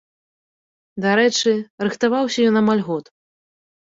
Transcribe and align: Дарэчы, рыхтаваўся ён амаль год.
Дарэчы, 1.05 1.53
рыхтаваўся 1.85 2.39
ён 2.53 2.61
амаль 2.63 2.83
год. 2.89 3.05